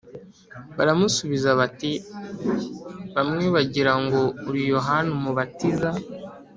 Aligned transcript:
Baramusubiza 0.77 1.49
bati 1.59 1.91
“Bamwe 3.15 3.45
bagira 3.55 3.93
ngo 4.03 4.21
uri 4.47 4.61
Yohana 4.73 5.09
Umubatiza, 5.17 5.89